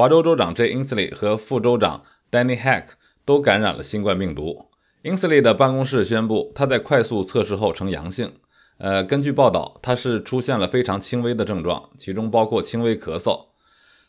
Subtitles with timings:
[0.00, 2.86] 华州州长 Jay Inslee 和副州长 Danny Heck
[3.26, 4.64] 都感染了新冠病毒。
[5.02, 8.32] Inslee 的办公室宣布，他在快速测试后呈阳性。
[8.78, 13.48] 呃，根据报道，他是出现了非常轻微的症状，其中包括轻微咳嗽。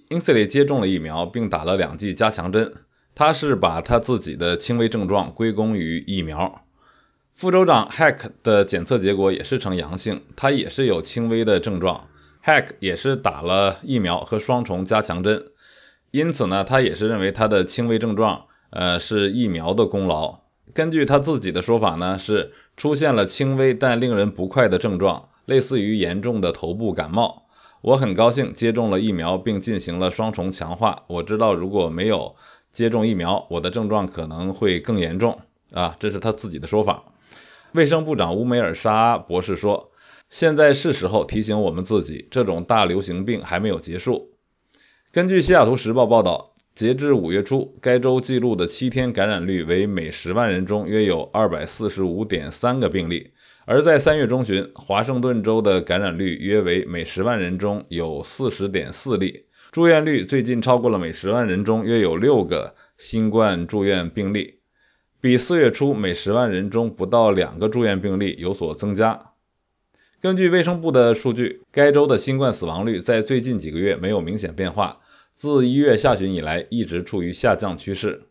[0.07, 2.73] Inslee 接种了疫苗，并打了两剂加强针。
[3.13, 6.63] 他是把他自己的轻微症状归功于疫苗。
[7.33, 12.08] 副州长 Heck 的检测结果也是呈阳性，他也是有轻微的症状。
[12.42, 15.47] Heck 也是打了疫苗和双重加强针，
[16.12, 20.41] 因此呢，他也是认为他的轻微症状，呃，是疫苗的功劳。
[20.73, 27.45] 根据他自己的说法呢，是出现了轻微但令人不快的症状，类似于严重的头部感冒。
[27.81, 31.03] 我很高兴接种了疫苗并进行了双重强化。
[31.07, 32.35] 我知道如果没有
[32.69, 35.39] 接种疫苗，我的症状可能会更严重
[35.73, 37.03] 啊，这是他自己的说法。
[37.71, 39.91] 卫生部长乌梅尔沙博士说，
[40.30, 44.30] 现在是时候提醒我们自己，这种大流行病还没有结束。
[45.13, 46.55] 根据西雅图时报报道。
[46.73, 53.31] 截至五月初，该州记录的七天感染率为每十万人中约有二百四十五点三个病例，
[53.66, 64.59] 而在三月中旬，华盛顿州的感染率约为每十万人中有四十点四例，住院率最近超过了每十万人中约有六个新冠住院病例，
[65.19, 69.30] 比四月初每十万人中不到两个住院病例有所增加。
[70.22, 75.00] 根据卫生部的数据，该州的新冠死亡率在最近几个月没有明显变化。
[75.33, 78.27] 自一月下旬以来，一直处于下降趋势。